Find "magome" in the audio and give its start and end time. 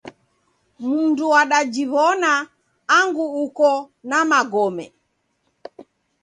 4.31-4.85